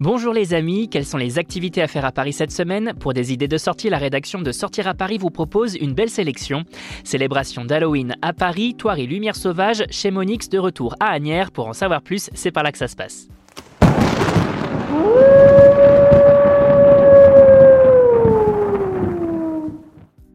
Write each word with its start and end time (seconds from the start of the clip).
Bonjour 0.00 0.32
les 0.32 0.54
amis, 0.54 0.88
quelles 0.88 1.04
sont 1.04 1.16
les 1.16 1.40
activités 1.40 1.82
à 1.82 1.88
faire 1.88 2.04
à 2.04 2.12
Paris 2.12 2.32
cette 2.32 2.52
semaine 2.52 2.94
Pour 3.00 3.14
des 3.14 3.32
idées 3.32 3.48
de 3.48 3.58
sortie, 3.58 3.90
la 3.90 3.98
rédaction 3.98 4.40
de 4.40 4.52
Sortir 4.52 4.86
à 4.86 4.94
Paris 4.94 5.18
vous 5.18 5.30
propose 5.30 5.74
une 5.74 5.92
belle 5.92 6.08
sélection. 6.08 6.62
Célébration 7.02 7.64
d'Halloween 7.64 8.14
à 8.22 8.32
Paris, 8.32 8.76
Toirie 8.76 9.08
Lumière 9.08 9.34
Sauvage, 9.34 9.82
chez 9.90 10.12
Monix 10.12 10.48
de 10.50 10.58
retour 10.60 10.94
à 11.00 11.06
Agnières. 11.06 11.50
Pour 11.50 11.66
en 11.66 11.72
savoir 11.72 12.00
plus, 12.00 12.30
c'est 12.32 12.52
par 12.52 12.62
là 12.62 12.70
que 12.70 12.78
ça 12.78 12.86
se 12.86 12.94
passe. 12.94 13.26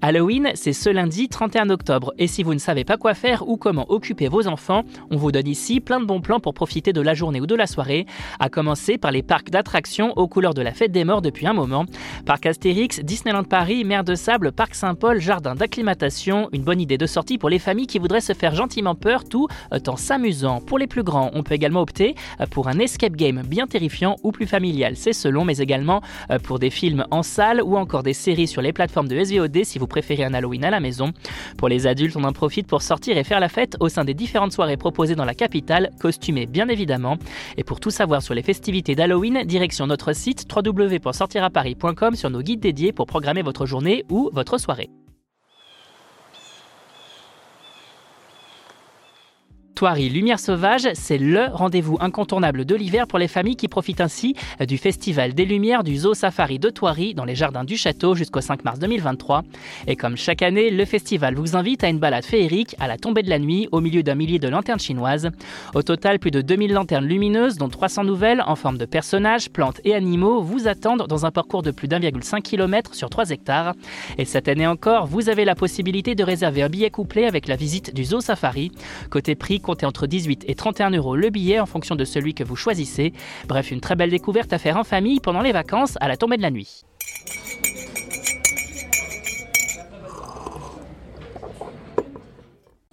Halloween, 0.05 0.51
c'est 0.55 0.73
ce 0.73 0.89
lundi 0.89 1.29
31 1.29 1.69
octobre. 1.69 2.13
Et 2.17 2.27
si 2.27 2.43
vous 2.43 2.53
ne 2.53 2.59
savez 2.59 2.83
pas 2.83 2.97
quoi 2.97 3.13
faire 3.13 3.47
ou 3.47 3.55
comment 3.55 3.89
occuper 3.89 4.27
vos 4.27 4.47
enfants, 4.47 4.83
on 5.09 5.15
vous 5.15 5.31
donne 5.31 5.47
ici 5.47 5.79
plein 5.79 6.01
de 6.01 6.05
bons 6.05 6.19
plans 6.19 6.41
pour 6.41 6.53
profiter 6.53 6.91
de 6.91 6.99
la 6.99 7.13
journée 7.13 7.39
ou 7.39 7.47
de 7.47 7.55
la 7.55 7.67
soirée, 7.67 8.05
à 8.37 8.49
commencer 8.49 8.97
par 8.97 9.11
les 9.11 9.23
parcs 9.23 9.49
d'attractions 9.49 10.11
aux 10.17 10.27
couleurs 10.27 10.53
de 10.53 10.61
la 10.61 10.73
fête 10.73 10.91
des 10.91 11.05
morts 11.05 11.21
depuis 11.21 11.47
un 11.47 11.53
moment. 11.53 11.85
Parc 12.25 12.45
Astérix, 12.47 12.99
Disneyland 12.99 13.45
Paris, 13.45 13.85
Mer 13.85 14.03
de 14.03 14.13
Sable, 14.15 14.51
Parc 14.51 14.75
Saint-Paul, 14.75 15.21
Jardin 15.21 15.55
d'acclimatation, 15.55 16.49
une 16.51 16.63
bonne 16.63 16.81
idée 16.81 16.97
de 16.97 17.05
sortie 17.05 17.37
pour 17.37 17.49
les 17.49 17.59
familles 17.59 17.87
qui 17.87 17.99
voudraient 17.99 18.19
se 18.19 18.33
faire 18.33 18.53
gentiment 18.55 18.95
peur 18.95 19.23
tout 19.23 19.47
en 19.87 19.95
s'amusant. 19.95 20.59
Pour 20.59 20.79
les 20.79 20.87
plus 20.87 21.03
grands, 21.03 21.31
on 21.33 21.43
peut 21.43 21.53
également 21.53 21.79
opter 21.79 22.15
pour 22.51 22.67
un 22.67 22.77
escape 22.79 23.15
game 23.15 23.41
bien 23.47 23.67
terrifiant 23.67 24.17
ou 24.21 24.33
plus 24.33 24.47
familial, 24.47 24.97
c'est 24.97 25.13
selon, 25.13 25.45
mais 25.45 25.59
également 25.59 26.01
pour 26.43 26.59
des 26.59 26.71
films 26.71 27.05
en 27.09 27.23
salle 27.23 27.61
ou 27.63 27.77
encore 27.77 28.03
des 28.03 28.11
séries 28.11 28.47
sur 28.47 28.61
les 28.61 28.73
plateformes 28.73 29.07
de 29.07 29.23
SVOD 29.23 29.63
si 29.63 29.79
vous 29.79 29.87
préférez 29.93 30.02
un 30.11 30.33
Halloween 30.33 30.65
à 30.65 30.69
la 30.69 30.79
maison. 30.79 31.11
Pour 31.57 31.69
les 31.69 31.87
adultes, 31.87 32.15
on 32.15 32.23
en 32.23 32.33
profite 32.33 32.67
pour 32.67 32.81
sortir 32.81 33.17
et 33.17 33.23
faire 33.23 33.39
la 33.39 33.49
fête 33.49 33.77
au 33.79 33.89
sein 33.89 34.03
des 34.03 34.13
différentes 34.13 34.51
soirées 34.51 34.77
proposées 34.77 35.15
dans 35.15 35.25
la 35.25 35.33
capitale, 35.33 35.91
costumées 35.99 36.45
bien 36.45 36.67
évidemment. 36.67 37.17
Et 37.57 37.63
pour 37.63 37.79
tout 37.79 37.91
savoir 37.91 38.21
sur 38.21 38.33
les 38.33 38.43
festivités 38.43 38.95
d'Halloween, 38.95 39.43
direction 39.45 39.87
notre 39.87 40.13
site 40.13 40.45
www.sortiraparis.com 40.53 42.15
sur 42.15 42.29
nos 42.29 42.41
guides 42.41 42.59
dédiés 42.59 42.91
pour 42.91 43.07
programmer 43.07 43.41
votre 43.41 43.65
journée 43.65 44.03
ou 44.09 44.29
votre 44.33 44.57
soirée. 44.57 44.89
Toirie 49.75 50.09
Lumière 50.09 50.39
Sauvage, 50.39 50.87
c'est 50.93 51.17
le 51.17 51.45
rendez-vous 51.51 51.97
incontournable 51.99 52.63
de 52.63 52.75
l'hiver 52.75 53.07
pour 53.07 53.17
les 53.17 53.27
familles 53.27 53.55
qui 53.55 53.67
profitent 53.67 54.01
ainsi 54.01 54.35
du 54.65 54.77
Festival 54.77 55.33
des 55.33 55.45
Lumières 55.45 55.83
du 55.83 55.97
Zoo 55.97 56.13
Safari 56.13 56.59
de 56.59 56.69
Toirie 56.69 57.15
dans 57.15 57.25
les 57.25 57.33
jardins 57.33 57.63
du 57.63 57.75
château 57.75 58.13
jusqu'au 58.13 58.39
5 58.39 58.63
mars 58.63 58.77
2023. 58.77 59.43
Et 59.87 59.95
comme 59.95 60.15
chaque 60.15 60.43
année, 60.43 60.69
le 60.69 60.85
festival 60.85 61.33
vous 61.33 61.55
invite 61.55 61.83
à 61.83 61.89
une 61.89 61.97
balade 61.97 62.23
féerique 62.23 62.75
à 62.79 62.87
la 62.87 62.97
tombée 62.97 63.23
de 63.23 63.31
la 63.31 63.39
nuit 63.39 63.67
au 63.71 63.81
milieu 63.81 64.03
d'un 64.03 64.13
millier 64.13 64.37
de 64.37 64.47
lanternes 64.47 64.79
chinoises. 64.79 65.31
Au 65.73 65.81
total, 65.81 66.19
plus 66.19 66.31
de 66.31 66.41
2000 66.41 66.71
lanternes 66.71 67.05
lumineuses, 67.05 67.57
dont 67.57 67.69
300 67.69 68.03
nouvelles 68.03 68.43
en 68.45 68.55
forme 68.55 68.77
de 68.77 68.85
personnages, 68.85 69.49
plantes 69.49 69.81
et 69.85 69.95
animaux, 69.95 70.43
vous 70.43 70.67
attendent 70.67 71.07
dans 71.07 71.25
un 71.25 71.31
parcours 71.31 71.63
de 71.63 71.71
plus 71.71 71.87
d'1,5 71.87 72.43
km 72.43 72.93
sur 72.93 73.09
3 73.09 73.31
hectares. 73.31 73.73
Et 74.19 74.25
cette 74.25 74.47
année 74.47 74.67
encore, 74.67 75.07
vous 75.07 75.29
avez 75.29 75.45
la 75.45 75.55
possibilité 75.55 76.13
de 76.13 76.23
réserver 76.23 76.61
un 76.61 76.69
billet 76.69 76.91
couplé 76.91 77.25
avec 77.25 77.47
la 77.47 77.55
visite 77.55 77.93
du 77.95 78.03
Zoo 78.03 78.21
Safari. 78.21 78.71
Côté 79.09 79.33
prix, 79.33 79.59
comptez 79.63 79.87
entre 79.87 80.05
18 80.05 80.45
et 80.47 80.53
31 80.53 80.91
euros 80.91 81.15
le 81.15 81.31
billet 81.31 81.59
en 81.59 81.65
fonction 81.65 81.95
de 81.95 82.05
celui 82.05 82.35
que 82.35 82.43
vous 82.43 82.55
choisissez. 82.55 83.13
Bref, 83.47 83.71
une 83.71 83.81
très 83.81 83.95
belle 83.95 84.11
découverte 84.11 84.53
à 84.53 84.59
faire 84.59 84.77
en 84.77 84.83
famille 84.83 85.19
pendant 85.19 85.41
les 85.41 85.51
vacances 85.51 85.97
à 86.01 86.07
la 86.07 86.17
tombée 86.17 86.37
de 86.37 86.43
la 86.43 86.51
nuit. 86.51 86.83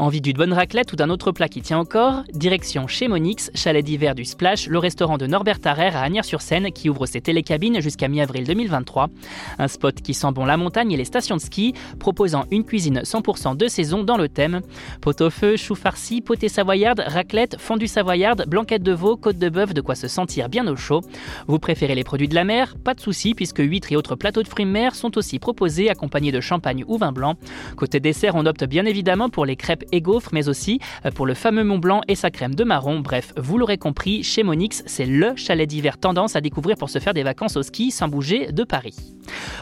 Envie 0.01 0.23
d'une 0.23 0.39
bonne 0.39 0.55
raclette 0.55 0.95
ou 0.95 0.97
d'un 0.97 1.11
autre 1.11 1.31
plat 1.31 1.47
qui 1.47 1.61
tient 1.61 1.79
encore? 1.79 2.23
Direction 2.33 2.87
chez 2.87 3.07
Monix, 3.07 3.51
chalet 3.55 3.85
d'hiver 3.85 4.15
du 4.15 4.25
Splash, 4.25 4.67
le 4.67 4.79
restaurant 4.79 5.19
de 5.19 5.27
Norbert 5.27 5.61
Tarrer 5.61 5.89
à 5.89 6.01
Agnières-sur-Seine 6.01 6.73
qui 6.73 6.89
ouvre 6.89 7.05
ses 7.05 7.21
télécabines 7.21 7.83
jusqu'à 7.83 8.09
mi-avril 8.09 8.45
2023. 8.45 9.11
Un 9.59 9.69
spot 9.69 9.97
qui 10.01 10.15
sent 10.15 10.33
bon 10.33 10.47
la 10.47 10.57
montagne 10.57 10.91
et 10.93 10.97
les 10.97 11.05
stations 11.05 11.37
de 11.37 11.43
ski, 11.43 11.75
proposant 11.99 12.47
une 12.51 12.65
cuisine 12.65 13.01
100% 13.01 13.59
de 13.59 13.69
saison 13.69 14.03
dans 14.03 14.17
le 14.17 14.31
thème. 14.31 14.63
Pot-au-feu, 15.03 15.59
choux 15.59 15.75
farcis, 15.75 16.23
poté 16.23 16.49
savoyarde, 16.49 17.05
raclette, 17.07 17.61
fondue 17.61 17.87
savoyarde, 17.87 18.47
blanquette 18.49 18.83
de 18.83 18.93
veau, 18.93 19.19
côte 19.19 19.37
de 19.37 19.51
bœuf, 19.51 19.75
de 19.75 19.83
quoi 19.83 19.97
se 19.97 20.09
sentir 20.09 20.49
bien 20.49 20.67
au 20.67 20.77
chaud. 20.77 21.03
Vous 21.47 21.59
préférez 21.59 21.95
les 21.95 22.05
produits 22.05 22.29
de 22.29 22.35
la 22.35 22.45
mer? 22.45 22.75
Pas 22.83 22.95
de 22.95 23.01
souci 23.01 23.35
puisque 23.35 23.59
huîtres 23.59 23.93
et 23.93 23.97
autres 23.97 24.17
plateaux 24.17 24.43
de 24.43 24.49
fruits 24.49 24.65
mer 24.65 24.95
sont 24.95 25.19
aussi 25.19 25.39
proposés 25.39 25.91
accompagnés 25.91 26.33
de 26.33 26.41
champagne 26.41 26.87
ou 26.89 26.97
vin 26.97 27.13
blanc. 27.13 27.35
Côté 27.77 28.01
dessert, 28.01 28.35
on 28.35 28.47
opte 28.47 28.65
bien 28.65 28.87
évidemment 28.87 29.29
pour 29.29 29.45
les 29.45 29.57
crêpes 29.57 29.85
et 29.93 30.01
gaufres, 30.01 30.31
mais 30.33 30.49
aussi 30.49 30.81
euh, 31.05 31.11
pour 31.11 31.27
le 31.27 31.35
fameux 31.35 31.65
Mont 31.65 31.79
Blanc 31.79 32.01
et 32.09 32.15
sa 32.15 32.31
crème 32.31 32.55
de 32.55 32.65
marron. 32.65 33.01
Bref, 33.01 33.33
vous 33.37 33.59
l'aurez 33.59 33.79
compris, 33.79 34.23
chez 34.23 34.43
Monix, 34.43 34.83
c'est 34.87 35.07
le 35.07 35.35
chalet 35.37 35.69
d'hiver 35.69 35.99
tendance 35.99 36.37
à 36.37 36.41
découvrir 36.41 36.77
pour 36.77 36.91
se 36.91 36.99
faire 36.99 37.15
des 37.15 37.23
vacances 37.23 37.57
au 37.57 37.63
ski 37.63 37.91
sans 37.91 38.09
bouger 38.09 38.53
de 38.53 38.65
Paris. 38.65 38.95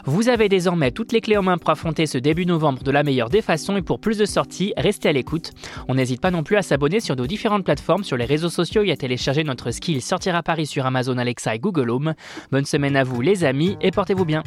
Vous 0.05 0.29
avez 0.29 0.49
désormais 0.49 0.91
toutes 0.91 1.11
les 1.11 1.21
clés 1.21 1.37
en 1.37 1.43
main 1.43 1.57
pour 1.57 1.69
affronter 1.69 2.05
ce 2.05 2.17
début 2.17 2.45
novembre 2.45 2.83
de 2.83 2.91
la 2.91 3.03
meilleure 3.03 3.29
des 3.29 3.41
façons 3.41 3.77
et 3.77 3.81
pour 3.81 3.99
plus 3.99 4.17
de 4.17 4.25
sorties, 4.25 4.73
restez 4.77 5.09
à 5.09 5.13
l'écoute. 5.13 5.51
On 5.87 5.95
n'hésite 5.95 6.21
pas 6.21 6.31
non 6.31 6.43
plus 6.43 6.57
à 6.57 6.61
s'abonner 6.61 6.99
sur 6.99 7.15
nos 7.15 7.27
différentes 7.27 7.65
plateformes, 7.65 8.03
sur 8.03 8.17
les 8.17 8.25
réseaux 8.25 8.49
sociaux 8.49 8.83
et 8.83 8.91
à 8.91 8.97
télécharger 8.97 9.43
notre 9.43 9.71
skill 9.71 10.01
Sortir 10.01 10.35
à 10.35 10.43
Paris 10.43 10.65
sur 10.65 10.85
Amazon 10.85 11.17
Alexa 11.17 11.55
et 11.55 11.59
Google 11.59 11.89
Home. 11.89 12.13
Bonne 12.51 12.65
semaine 12.65 12.95
à 12.95 13.03
vous 13.03 13.21
les 13.21 13.43
amis 13.43 13.77
et 13.81 13.91
portez-vous 13.91 14.25
bien. 14.25 14.43